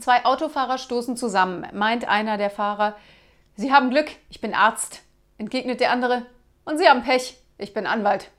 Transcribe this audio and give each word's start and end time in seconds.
Zwei 0.00 0.24
Autofahrer 0.24 0.78
stoßen 0.78 1.16
zusammen, 1.16 1.66
meint 1.72 2.08
einer 2.08 2.38
der 2.38 2.50
Fahrer. 2.50 2.96
Sie 3.56 3.72
haben 3.72 3.90
Glück, 3.90 4.10
ich 4.30 4.40
bin 4.40 4.54
Arzt, 4.54 5.02
entgegnet 5.38 5.80
der 5.80 5.90
andere. 5.90 6.26
Und 6.64 6.78
Sie 6.78 6.88
haben 6.88 7.02
Pech, 7.02 7.36
ich 7.58 7.74
bin 7.74 7.86
Anwalt. 7.86 8.30